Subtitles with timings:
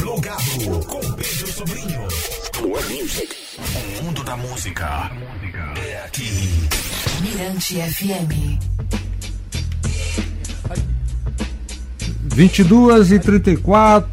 [0.00, 2.08] Plugado com Pedro Sobrinho.
[3.98, 5.10] O mundo da música
[5.76, 6.30] é aqui.
[7.20, 8.58] Mirante FM.
[12.22, 14.10] 22 e 34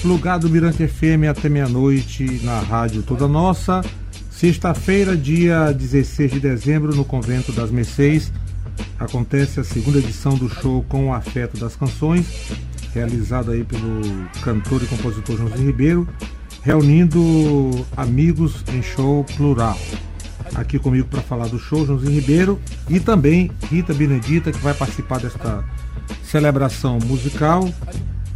[0.00, 3.82] plugado Mirante FM até meia-noite na rádio Toda Nossa.
[4.30, 8.32] Sexta-feira, dia 16 de dezembro, no Convento das Mercês,
[8.98, 12.26] acontece a segunda edição do show Com o Afeto das Canções,
[12.94, 16.08] realizado aí pelo cantor e compositor José Ribeiro,
[16.62, 19.78] reunindo amigos em show plural.
[20.54, 25.18] Aqui comigo para falar do show, José Ribeiro e também Rita Benedita, que vai participar
[25.18, 25.64] desta
[26.22, 27.68] celebração musical.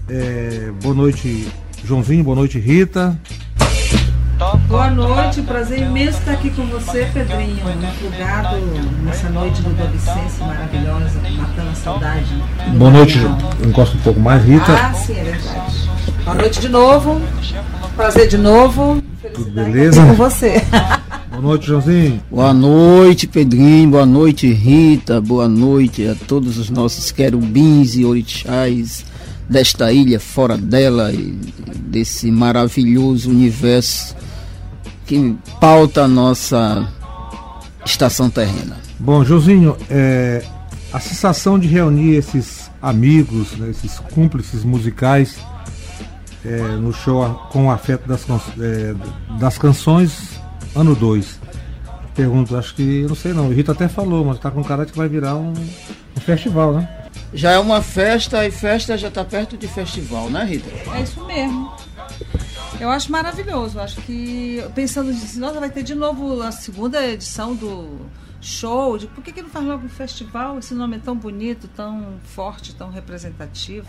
[0.08, 1.46] É, boa noite,
[1.84, 3.20] Joãozinho, boa noite, Rita.
[4.68, 7.56] Boa noite, prazer imenso estar aqui com você, Pedrinho,
[7.98, 8.56] plugado
[9.02, 12.42] nessa noite do Vicência maravilhosa, matando a saudade.
[12.76, 13.18] Boa noite,
[13.66, 14.72] encosta um pouco mais, Rita.
[14.72, 15.88] Ah, sim, é verdade.
[16.22, 17.22] Boa noite de novo,
[17.96, 19.02] prazer de novo.
[19.32, 20.04] Tudo beleza?
[20.04, 20.62] com você.
[21.30, 22.22] Boa noite, Joãozinho.
[22.30, 23.90] Boa noite, Pedrinho.
[23.90, 25.20] Boa noite, Rita.
[25.20, 29.04] Boa noite a todos os nossos querubins e orixás
[29.48, 31.38] desta ilha, fora dela, e
[31.78, 34.16] desse maravilhoso universo
[35.06, 36.88] que pauta a nossa
[37.84, 38.76] estação terrena.
[38.98, 40.44] Bom, Josinho, é,
[40.92, 45.38] a sensação de reunir esses amigos, né, esses cúmplices musicais
[46.44, 48.24] é, no show com o afeto das,
[48.60, 48.94] é,
[49.38, 50.40] das canções,
[50.74, 51.40] ano 2.
[52.14, 54.92] Pergunto, acho que, não sei não, o Rita até falou, mas tá com cara de
[54.92, 56.88] que vai virar um, um festival, né?
[57.32, 60.70] Já é uma festa e festa já está perto de festival, né, Rita?
[60.96, 61.74] É isso mesmo.
[62.80, 63.80] Eu acho maravilhoso.
[63.80, 67.98] Acho que pensando assim, nossa, vai ter de novo a segunda edição do
[68.40, 68.98] show.
[68.98, 70.58] De, por que, que não faz logo um festival?
[70.58, 73.88] Esse nome é tão bonito, tão forte, tão representativo.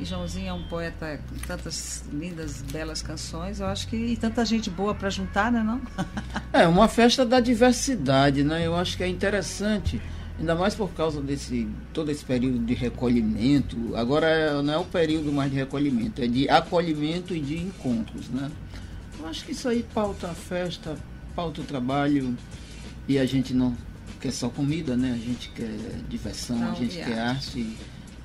[0.00, 3.60] E Joãozinho é um poeta com tantas lindas, belas canções.
[3.60, 5.80] Eu acho que e tanta gente boa para juntar, né, não?
[6.52, 8.66] é uma festa da diversidade, né?
[8.66, 10.02] Eu acho que é interessante
[10.38, 13.76] ainda mais por causa desse todo esse período de recolhimento.
[13.94, 18.50] Agora não é o período mais de recolhimento, é de acolhimento e de encontros, né?
[19.18, 20.96] Eu acho que isso aí pauta a festa,
[21.34, 22.36] pauta o trabalho
[23.08, 23.76] e a gente não
[24.20, 25.12] quer só comida, né?
[25.12, 25.76] A gente quer
[26.08, 27.60] diversão, não, a gente quer arte.
[27.60, 27.76] arte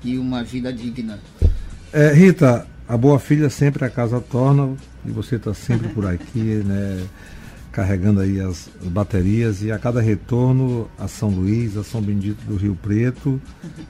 [0.02, 1.18] e uma vida digna.
[1.92, 6.62] É, Rita, a boa filha sempre a casa torna e você está sempre por aqui,
[6.64, 7.06] né?
[7.72, 12.56] Carregando aí as baterias e a cada retorno a São Luís, a São Bendito do
[12.56, 13.40] Rio Preto,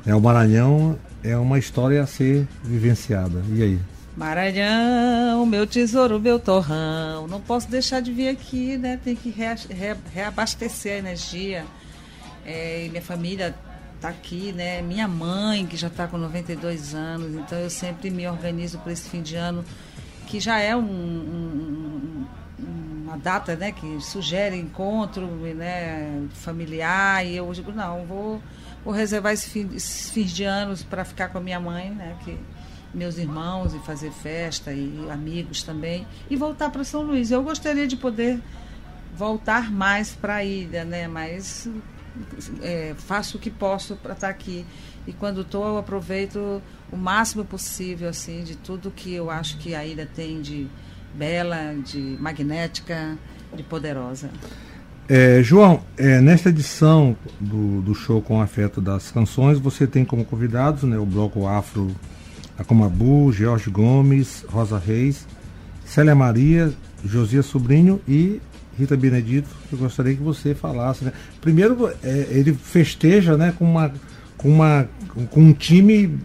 [0.06, 3.42] é o Maranhão é uma história a ser vivenciada.
[3.50, 3.78] E aí?
[4.16, 8.98] Maranhão, meu tesouro, meu torrão, não posso deixar de vir aqui, né?
[9.02, 11.64] Tem que rea, rea, reabastecer a energia.
[12.44, 13.54] É, minha família
[13.96, 14.82] está aqui, né?
[14.82, 19.08] Minha mãe, que já está com 92 anos, então eu sempre me organizo para esse
[19.08, 19.64] fim de ano,
[20.26, 22.26] que já é um, um
[23.10, 28.40] uma data né, que sugere encontro né, familiar e eu digo, não, vou,
[28.84, 32.16] vou reservar esse fim, esses fins de anos para ficar com a minha mãe, né,
[32.24, 32.38] que,
[32.94, 37.32] meus irmãos e fazer festa e amigos também e voltar para São Luís.
[37.32, 38.40] Eu gostaria de poder
[39.16, 41.68] voltar mais para a ilha, né, mas
[42.62, 44.64] é, faço o que posso para estar tá aqui.
[45.04, 49.74] E quando estou, eu aproveito o máximo possível assim de tudo que eu acho que
[49.74, 50.68] a ilha tem de
[51.14, 53.16] bela, de magnética,
[53.54, 54.30] de poderosa.
[55.08, 60.24] É, João, é, nesta edição do, do show com afeto das canções, você tem como
[60.24, 61.90] convidados né, o bloco Afro
[62.56, 65.26] Acomabu, Jorge Gomes, Rosa Reis,
[65.84, 66.72] Célia Maria,
[67.04, 68.40] Josias Sobrinho e
[68.78, 69.48] Rita Benedito.
[69.72, 71.04] Eu gostaria que você falasse.
[71.04, 71.12] Né?
[71.40, 73.92] Primeiro, é, ele festeja né, com, uma,
[74.36, 74.88] com, uma,
[75.30, 76.20] com um time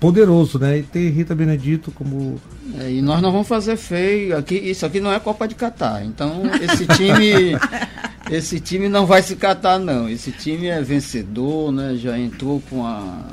[0.00, 0.78] poderoso, né?
[0.78, 2.40] E ter Rita Benedito como.
[2.78, 4.36] É, e nós não vamos fazer feio.
[4.36, 6.04] Aqui, isso aqui não é Copa de Catar.
[6.04, 7.56] Então esse time.
[8.30, 10.08] esse time não vai se catar, não.
[10.08, 11.96] Esse time é vencedor, né?
[11.96, 13.24] Já entrou com, a,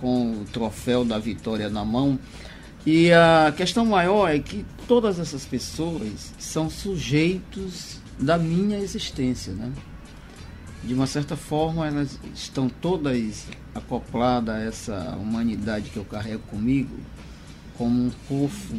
[0.00, 2.18] com o troféu da vitória na mão.
[2.84, 9.72] E a questão maior é que todas essas pessoas são sujeitos da minha existência, né?
[10.86, 16.96] De uma certa forma, elas estão todas acoplada a essa humanidade que eu carrego comigo,
[17.76, 18.76] como um fofo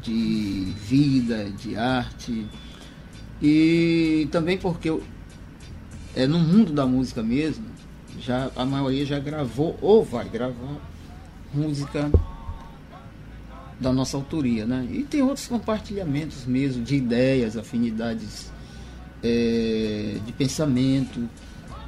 [0.00, 2.46] de vida, de arte,
[3.42, 5.02] e também porque eu,
[6.14, 7.66] é no mundo da música mesmo,
[8.20, 10.80] já a maioria já gravou ou vai gravar
[11.52, 12.08] música
[13.80, 14.86] da nossa autoria, né?
[14.90, 18.52] E tem outros compartilhamentos mesmo de ideias, afinidades
[19.26, 21.28] é, de pensamento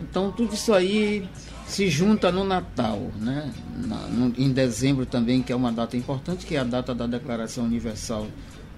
[0.01, 1.29] Então tudo isso aí
[1.67, 3.53] se junta no Natal, né?
[3.87, 7.07] Na, no, em dezembro também, que é uma data importante, que é a data da
[7.07, 8.27] Declaração Universal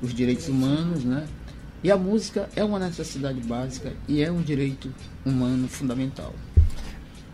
[0.02, 1.24] dos Direitos Humanos, né?
[1.82, 4.92] E a música é uma necessidade básica e é um direito
[5.24, 6.34] humano fundamental.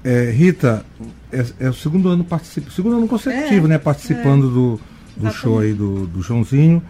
[0.05, 0.85] É, Rita,
[1.33, 3.79] é, é, o segundo ano participando, segundo ano consecutivo, é, né?
[3.79, 4.81] Participando do,
[5.17, 6.83] do show aí do, do Joãozinho.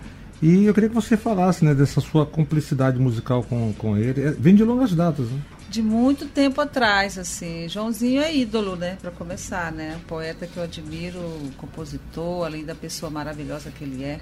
[0.43, 4.21] E eu queria que você falasse né, dessa sua cumplicidade musical com, com ele.
[4.21, 5.41] É, vem de longas datas, né?
[5.69, 7.69] De muito tempo atrás, assim.
[7.69, 8.99] Joãozinho é ídolo, né?
[9.01, 9.99] Para começar, né?
[10.07, 11.21] Poeta que eu admiro,
[11.57, 14.21] compositor, além da pessoa maravilhosa que ele é.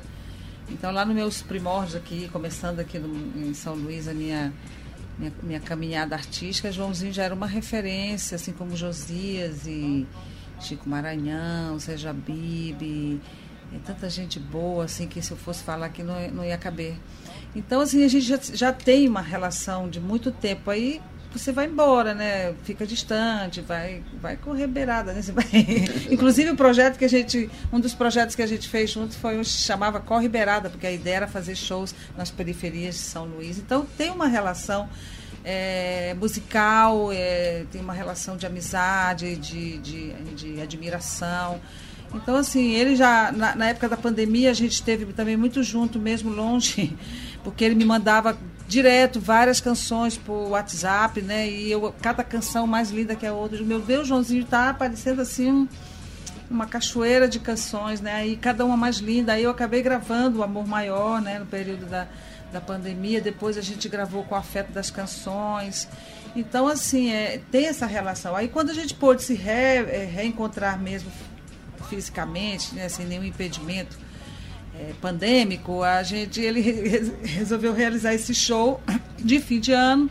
[0.71, 4.53] Então, lá nos meus primórdios aqui, começando aqui no, em São Luís, a minha,
[5.19, 10.07] minha, minha, caminhada artística, Joãozinho já era uma referência, assim como Josias e
[10.61, 13.21] Chico Maranhão, Seja Bibi,
[13.75, 16.95] e tanta gente boa, assim, que se eu fosse falar aqui não, não ia caber.
[17.55, 20.71] Então, assim, a gente já, já tem uma relação de muito tempo.
[20.71, 21.01] Aí
[21.33, 22.55] você vai embora, né?
[22.63, 25.21] Fica distante, vai, vai correr beirada, né?
[25.33, 25.45] Vai...
[26.11, 29.39] Inclusive o projeto que a gente, um dos projetos que a gente fez junto foi
[29.39, 33.59] um chamava Corre Beirada, porque a ideia era fazer shows nas periferias de São Luís.
[33.59, 34.89] Então tem uma relação
[35.45, 41.61] é, musical, é, tem uma relação de amizade, de, de, de admiração.
[42.15, 45.99] Então, assim, ele já, na, na, época da pandemia, a gente esteve também muito junto,
[45.99, 46.97] mesmo longe,
[47.43, 48.39] porque ele me mandava
[48.69, 51.49] direto várias canções por WhatsApp, né?
[51.49, 53.61] E eu, cada canção mais linda que a outra.
[53.63, 55.69] Meu Deus, Joãozinho tá aparecendo assim um,
[56.51, 58.27] uma cachoeira de canções, né?
[58.27, 59.33] E cada uma mais linda.
[59.33, 61.39] Aí eu acabei gravando o Amor Maior, né?
[61.39, 62.07] No período da,
[62.53, 63.21] da pandemia.
[63.21, 65.89] Depois a gente gravou com o Afeto das Canções.
[66.35, 68.35] Então, assim, é, tem essa relação.
[68.35, 71.11] Aí quando a gente pôde se re, é, reencontrar mesmo
[71.89, 73.99] fisicamente, né, sem nenhum impedimento
[74.79, 78.81] é, pandêmico, a gente ele re resolveu realizar esse show
[79.19, 80.11] de fim de ano,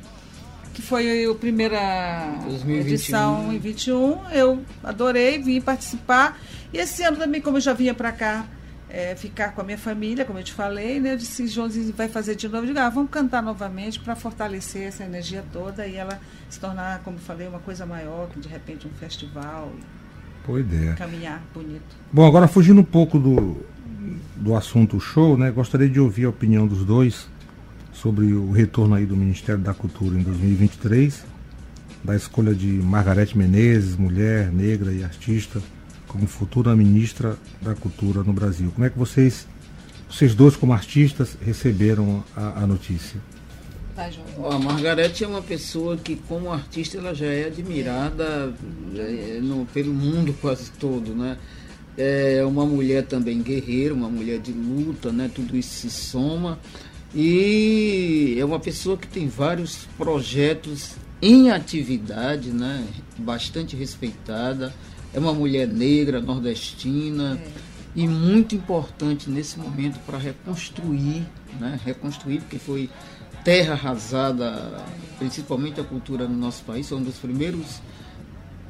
[0.73, 2.93] que foi a primeira 2021.
[2.93, 4.29] edição em 21.
[4.31, 6.39] Eu adorei, vim participar.
[6.71, 8.45] E esse ano também, como eu já vinha para cá
[8.89, 11.13] é, ficar com a minha família, como eu te falei, né?
[11.13, 12.63] Eu disse, Joãozinho vai fazer de novo.
[12.63, 16.99] Eu digo, ah, vamos cantar novamente para fortalecer essa energia toda e ela se tornar,
[16.99, 19.71] como eu falei, uma coisa maior, que de repente um festival.
[20.45, 20.93] Boa ideia.
[20.93, 21.81] Caminhar bonito.
[22.11, 23.57] Bom, agora fugindo um pouco do,
[24.35, 25.49] do assunto show, né?
[25.51, 27.27] Gostaria de ouvir a opinião dos dois
[27.93, 31.23] sobre o retorno aí do Ministério da Cultura em 2023,
[32.03, 35.61] da escolha de Margarete Menezes, mulher, negra e artista,
[36.07, 38.69] como futura ministra da Cultura no Brasil.
[38.71, 39.47] Como é que vocês,
[40.09, 43.21] vocês dois como artistas, receberam a, a notícia?
[44.49, 48.53] A Margarete é uma pessoa que, como artista, ela já é admirada
[48.95, 51.37] é, no, pelo mundo quase todo, né?
[51.95, 55.29] É uma mulher também guerreira, uma mulher de luta, né?
[55.33, 56.59] Tudo isso se soma.
[57.13, 62.83] E é uma pessoa que tem vários projetos em atividade, né?
[63.17, 64.73] Bastante respeitada.
[65.13, 67.39] É uma mulher negra, nordestina.
[67.39, 67.73] É.
[67.95, 71.27] E muito importante nesse momento para reconstruir,
[71.59, 71.79] né?
[71.85, 72.89] Reconstruir, porque foi
[73.43, 74.83] terra arrasada,
[75.19, 77.81] principalmente a cultura no nosso país, é um dos primeiros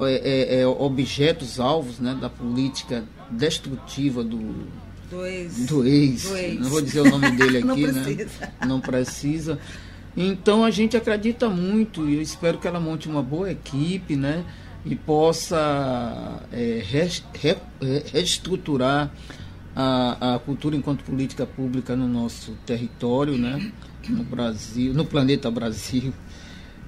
[0.00, 4.66] é, é, é, objetos alvos né, da política destrutiva do,
[5.08, 5.66] do ex.
[5.66, 6.22] do, ex.
[6.24, 6.60] do ex.
[6.60, 8.26] Não vou dizer o nome dele aqui, Não né?
[8.66, 9.58] Não precisa.
[10.16, 14.44] Então a gente acredita muito e eu espero que ela monte uma boa equipe, né?
[14.84, 17.56] E possa é, re,
[18.12, 19.12] reestruturar
[19.74, 23.72] a, a cultura enquanto política pública no nosso território, né?
[24.08, 26.12] no Brasil, no planeta Brasil.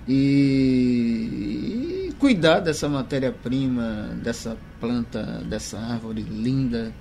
[0.09, 6.93] E, e cuidar dessa matéria-prima, dessa planta, dessa árvore linda,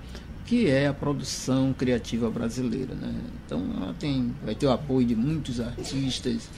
[0.44, 2.94] que é a produção criativa brasileira.
[2.94, 3.14] Né?
[3.44, 6.48] Então ela tem, vai ter o apoio de muitos artistas,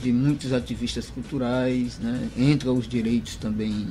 [0.00, 2.28] de muitos ativistas culturais, né?
[2.36, 3.88] entra os direitos também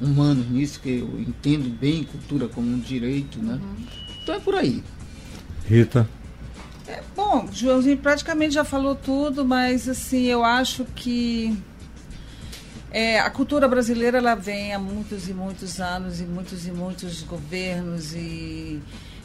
[0.00, 3.38] humanos nisso, que eu entendo bem cultura como um direito.
[3.38, 3.54] Né?
[3.54, 3.86] Uhum.
[4.22, 4.82] Então é por aí.
[5.66, 6.08] Rita.
[6.86, 11.56] É, bom, Joãozinho praticamente já falou tudo, mas assim, eu acho que
[12.90, 17.22] é, a cultura brasileira ela vem há muitos e muitos anos e muitos e muitos
[17.22, 18.82] governos e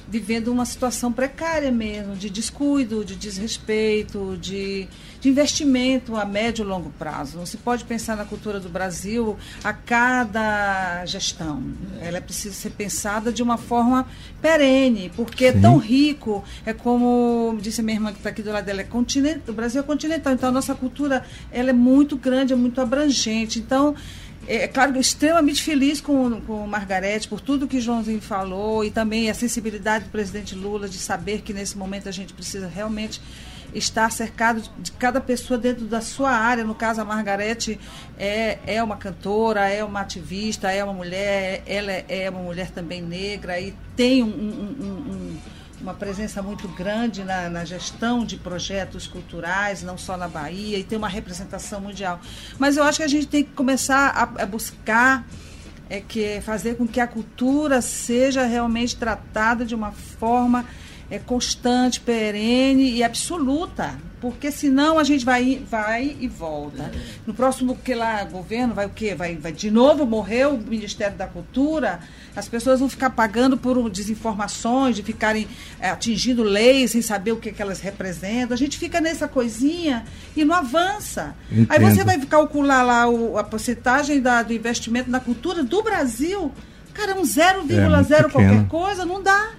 [0.07, 4.87] vivendo uma situação precária mesmo, de descuido, de desrespeito, de,
[5.19, 7.37] de investimento a médio e longo prazo.
[7.37, 11.61] Não se pode pensar na cultura do Brasil a cada gestão.
[12.01, 14.07] Ela precisa ser pensada de uma forma
[14.41, 15.57] perene, porque Sim.
[15.57, 18.81] é tão rico, é como disse a minha irmã que está aqui do lado dela,
[18.81, 22.55] é continente, o Brasil é continental, então a nossa cultura ela é muito grande, é
[22.55, 23.59] muito abrangente.
[23.59, 23.93] Então,
[24.47, 29.29] é, é claro, extremamente feliz com, com Margarete, por tudo que Joãozinho falou, e também
[29.29, 33.21] a sensibilidade do presidente Lula de saber que nesse momento a gente precisa realmente
[33.73, 36.63] estar cercado de cada pessoa dentro da sua área.
[36.63, 37.79] No caso, a Margarete
[38.17, 42.71] é, é uma cantora, é uma ativista, é uma mulher, ela é, é uma mulher
[42.71, 45.37] também negra e tem um, um, um,
[45.81, 50.83] uma presença muito grande na, na, gestão de projetos culturais, não só na Bahia, e
[50.83, 52.19] tem uma representação mundial.
[52.57, 55.25] Mas eu acho que a gente tem que começar a, a buscar
[55.89, 60.65] é que fazer com que a cultura seja realmente tratada de uma forma
[61.09, 66.91] é constante, perene e absoluta, porque senão a gente vai, vai e volta.
[67.25, 69.15] No próximo que lá governo vai o quê?
[69.15, 71.99] Vai, vai de novo morrer o Ministério da Cultura?
[72.35, 75.47] As pessoas vão ficar pagando por desinformações, de ficarem
[75.79, 78.53] é, atingindo leis sem saber o que, que, elas representam.
[78.53, 80.03] A gente fica nessa coisinha
[80.35, 81.35] e não avança.
[81.49, 81.71] Entendo.
[81.71, 86.51] Aí você vai calcular lá o, a porcentagem da, do investimento na cultura do Brasil.
[86.93, 89.51] Cara, um 0,0 é, qualquer coisa, não dá.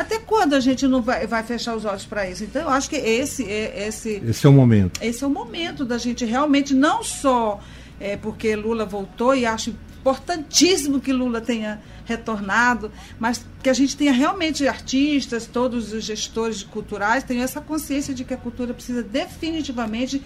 [0.00, 2.42] Até quando a gente não vai, vai fechar os olhos para isso?
[2.42, 4.98] Então, eu acho que esse é esse, esse é o momento.
[5.02, 7.60] Esse é o momento da gente realmente não só
[8.00, 9.68] é, porque Lula voltou e acho
[10.00, 16.62] importantíssimo que Lula tenha retornado, mas que a gente tenha realmente artistas, todos os gestores
[16.62, 20.22] culturais tenham essa consciência de que a cultura precisa definitivamente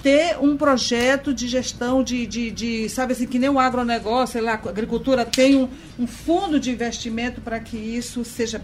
[0.00, 4.42] ter um projeto de gestão de, de, de, sabe assim, que nem o agronegócio, sei
[4.42, 8.62] lá, a agricultura tem um, um fundo de investimento para que isso seja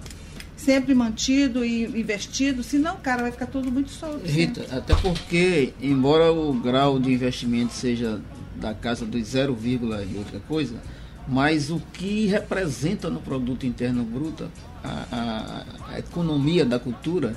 [0.64, 4.26] sempre mantido e investido, senão, cara, vai ficar tudo muito solto.
[4.26, 4.76] Rita, sempre.
[4.76, 8.20] até porque, embora o grau de investimento seja
[8.56, 10.76] da casa dos 0, e outra coisa,
[11.28, 14.50] mas o que representa no produto interno bruto
[14.82, 17.34] a, a, a economia da cultura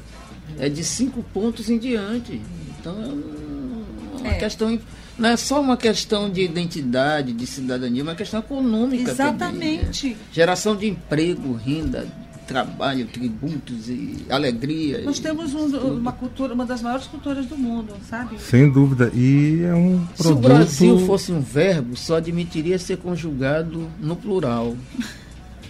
[0.59, 2.41] é de cinco pontos em diante.
[2.79, 4.37] Então é uma é.
[4.37, 4.79] questão
[5.17, 10.01] não é só uma questão de identidade, de cidadania, é uma questão econômica Exatamente.
[10.01, 10.17] Também, né?
[10.31, 12.07] Geração de emprego, renda,
[12.47, 15.01] trabalho, tributos e alegria.
[15.03, 15.65] Nós temos um,
[15.97, 18.39] uma cultura, uma das maiores culturas do mundo, sabe?
[18.39, 19.11] Sem dúvida.
[19.13, 20.23] E é um produto...
[20.23, 24.75] Se o Brasil fosse um verbo, só admitiria ser conjugado no plural.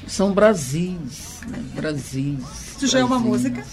[0.05, 1.59] São Brasis, né?
[1.75, 2.39] Brasis.
[2.77, 3.63] Isso já é uma música?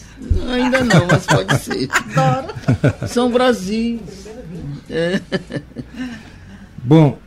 [0.50, 1.88] ainda não, mas pode ser.
[2.16, 3.08] Adoro.
[3.08, 4.00] São Brasis.
[4.90, 5.20] É.
[6.82, 7.18] Bom,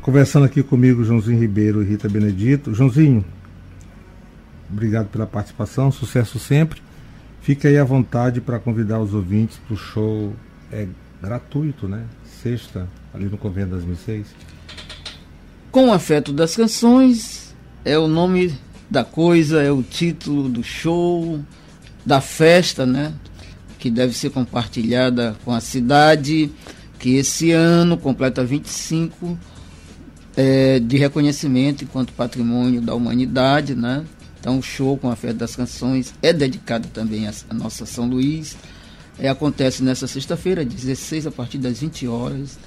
[0.00, 2.72] conversando aqui comigo, Joãozinho Ribeiro e Rita Benedito.
[2.72, 3.24] Joãozinho,
[4.70, 6.82] Obrigado pela participação, sucesso sempre.
[7.40, 10.34] Fique aí à vontade para convidar os ouvintes para o show
[10.72, 10.86] é
[11.22, 12.04] gratuito, né?
[12.42, 14.26] Sexta, ali no Convento das Missões.
[15.70, 17.54] Com o afeto das canções,
[17.84, 18.54] é o nome
[18.90, 21.40] da coisa, é o título do show,
[22.04, 23.12] da festa, né?
[23.78, 26.50] Que deve ser compartilhada com a cidade,
[26.98, 29.38] que esse ano completa 25
[30.36, 34.04] é, de reconhecimento enquanto patrimônio da humanidade, né?
[34.40, 38.56] Então, o show com a Festa das Canções é dedicado também a, nossa São Luís.
[39.18, 42.58] É, acontece nessa sexta-feira, 16, a partir das 20 horas,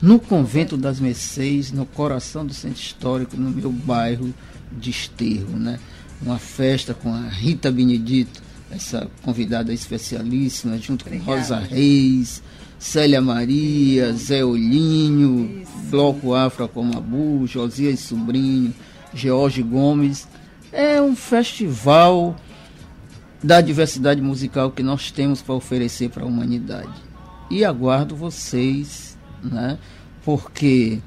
[0.00, 4.32] no Convento das Mercês, no coração do Centro Histórico, no meu bairro
[4.72, 5.58] de Esterro.
[5.58, 5.78] Né?
[6.22, 12.40] Uma festa com a Rita Benedito, essa convidada especialíssima, junto com Rosa Reis,
[12.78, 18.72] Célia Maria, Zé Olhinho, Bloco Afro Comabu, Josias Sobrinho,
[19.12, 20.26] George Gomes
[20.72, 22.36] é um festival
[23.42, 26.92] da diversidade musical que nós temos para oferecer para a humanidade.
[27.50, 29.78] E aguardo vocês, né?
[30.24, 31.00] Porque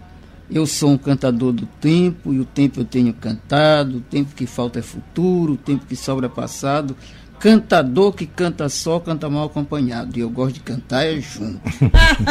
[0.50, 4.46] eu sou um cantador do tempo e o tempo eu tenho cantado, o tempo que
[4.46, 6.96] falta é futuro, o tempo que sobra é passado.
[7.43, 10.17] Cantador que canta só, canta mal acompanhado.
[10.17, 11.59] E eu gosto de cantar é junto.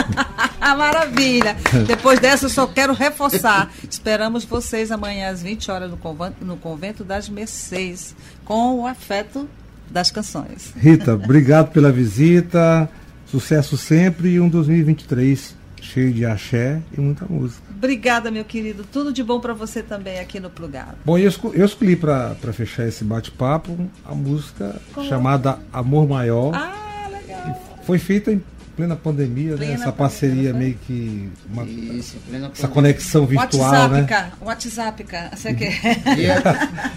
[0.59, 1.55] Maravilha.
[1.87, 3.71] Depois dessa, eu só quero reforçar.
[3.87, 9.47] Esperamos vocês amanhã às 20 horas no convento, no convento das Mercês, com o afeto
[9.91, 10.73] das canções.
[10.75, 12.89] Rita, obrigado pela visita.
[13.27, 17.63] Sucesso sempre e um 2023 cheio de axé e muita música.
[17.71, 18.85] Obrigada, meu querido.
[18.91, 20.95] Tudo de bom para você também aqui no Plugado.
[21.05, 25.07] Bom, eu escolhi, eu escolhi para fechar esse bate-papo a música Como?
[25.09, 26.55] chamada Amor Maior.
[26.55, 27.61] Ah, legal.
[27.85, 28.41] Foi feita em
[28.77, 29.81] plena pandemia, plena né?
[29.81, 31.29] Essa parceria meio que.
[31.53, 32.17] Uma, Isso,
[32.53, 34.05] essa conexão virtual, WhatsApp, né?
[34.05, 35.37] Cara, WhatsApp, cara.
[35.37, 35.75] Você quer?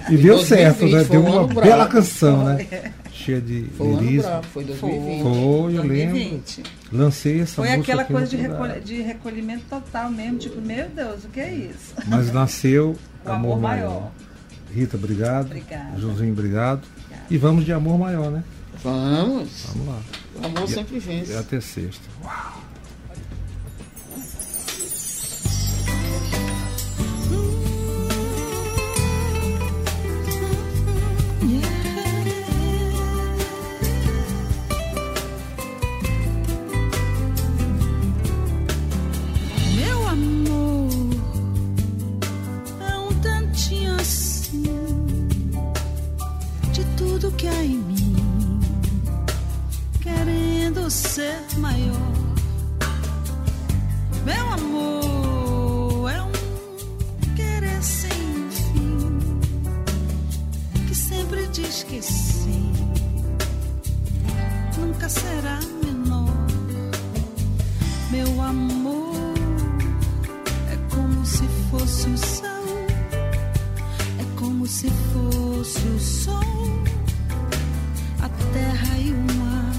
[0.10, 1.04] E deu certo, né?
[1.04, 2.94] Deu uma bela canção, né?
[3.16, 4.30] Cheia de foi lirismo.
[4.30, 5.24] Ano foi 2020.
[5.24, 6.44] Foi, eu lembro.
[6.92, 11.24] Lancei essa Foi música aquela coisa de, recolh de, recolhimento total mesmo, tipo, meu Deus,
[11.24, 11.96] o que é isso?
[12.08, 12.96] Mas nasceu
[13.26, 13.90] o Amor, amor maior.
[13.90, 14.12] maior.
[14.74, 15.46] Rita, obrigado.
[15.46, 16.00] Obrigada.
[16.00, 16.84] Joãozinho, obrigado.
[16.98, 17.26] Obrigada.
[17.30, 18.44] E vamos de Amor Maior, né?
[18.84, 19.66] Vamos.
[19.74, 20.02] Vamos lá.
[20.36, 21.32] O amor e sempre vence.
[21.32, 22.04] É até sexta.
[22.24, 22.62] Uau.
[72.06, 72.88] fosse o sol,
[74.20, 76.84] é como se fosse o sol,
[78.22, 79.72] a terra e o mar.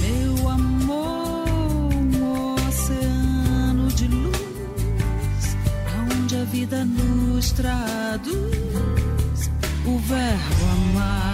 [0.00, 5.56] Meu amor, um oceano de luz,
[5.96, 9.50] aonde a vida nos traduz
[9.86, 11.33] o verbo amar.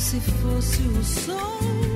[0.00, 1.89] se fosse o sol.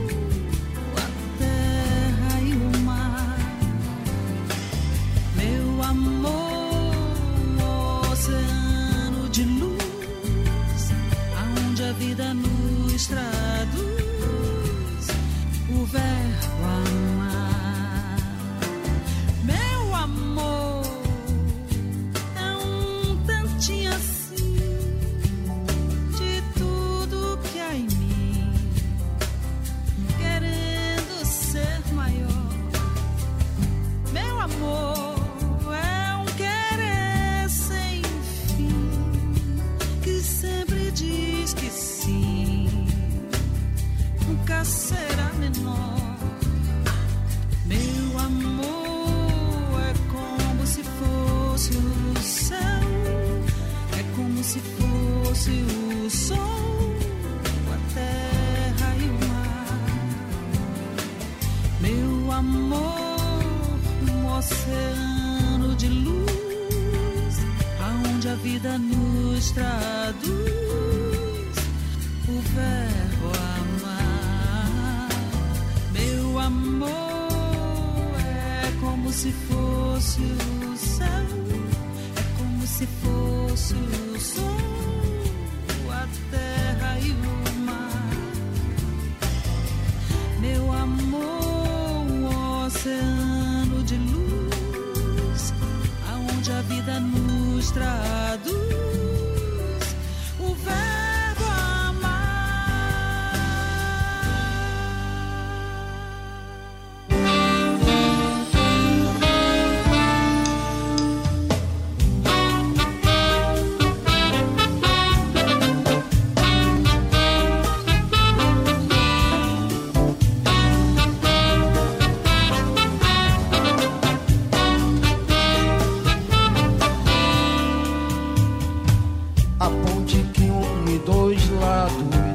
[129.61, 132.35] A ponte que une dois lados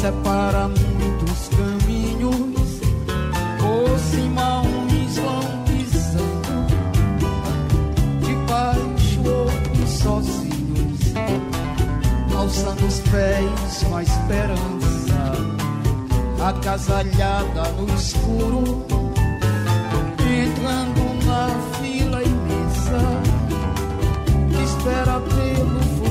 [0.00, 2.80] separa muitos caminhos.
[3.58, 6.66] Por cima uns vão pisando,
[8.20, 11.00] de baixo outros sozinhos,
[12.36, 15.32] alçando os pés com a esperança,
[16.44, 18.84] agasalhada no escuro,
[20.20, 21.05] entrando
[24.86, 26.05] será pelo fogo.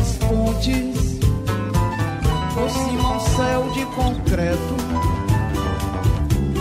[0.00, 1.18] das fontes,
[2.54, 4.76] por um céu de concreto,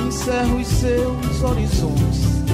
[0.05, 2.48] encerra os seus horizontes.